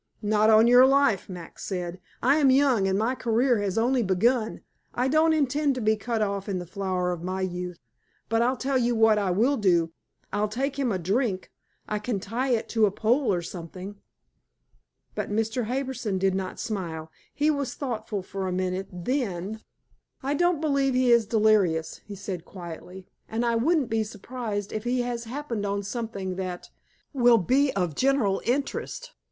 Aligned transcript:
"Not 0.23 0.49
on 0.49 0.65
your 0.65 0.87
life," 0.87 1.29
Max 1.29 1.63
said. 1.63 1.99
"I 2.23 2.37
am 2.37 2.49
young, 2.49 2.87
and 2.87 2.97
my 2.97 3.13
career 3.13 3.59
has 3.61 3.77
only 3.77 4.01
begun. 4.01 4.61
I 4.95 5.07
don't 5.07 5.31
intend 5.31 5.75
to 5.75 5.79
be 5.81 5.95
cut 5.95 6.23
off 6.23 6.49
in 6.49 6.57
the 6.57 6.65
flower 6.65 7.11
of 7.11 7.21
my 7.21 7.41
youth. 7.41 7.77
But 8.27 8.41
I'll 8.41 8.57
tell 8.57 8.79
you 8.79 8.95
what 8.95 9.19
I 9.19 9.29
will 9.29 9.57
do; 9.57 9.91
I'll 10.33 10.47
take 10.47 10.79
him 10.79 10.91
a 10.91 10.97
drink. 10.97 11.51
I 11.87 11.99
can 11.99 12.19
tie 12.19 12.49
it 12.49 12.67
to 12.69 12.87
a 12.87 12.91
pole 12.91 13.31
or 13.31 13.43
something." 13.43 13.97
But 15.13 15.29
Mr. 15.29 15.65
Harbison 15.65 16.17
did 16.17 16.33
not 16.33 16.59
smile. 16.59 17.11
He 17.31 17.51
was 17.51 17.75
thoughtful 17.75 18.23
for 18.23 18.47
a 18.47 18.51
minute. 18.51 18.87
Then: 18.91 19.61
"I 20.23 20.33
don't 20.33 20.59
believe 20.59 20.95
he 20.95 21.11
is 21.11 21.27
delirious," 21.27 22.01
he 22.03 22.15
said 22.15 22.43
quietly, 22.43 23.05
"and 23.29 23.45
I 23.45 23.53
wouldn't 23.53 23.91
be 23.91 24.03
surprised 24.03 24.73
if 24.73 24.83
he 24.83 25.03
has 25.03 25.25
happened 25.25 25.63
on 25.63 25.83
something 25.83 26.37
that 26.37 26.71
will 27.13 27.37
be 27.37 27.71
of 27.75 27.93
general 27.93 28.41
interest. 28.45 29.13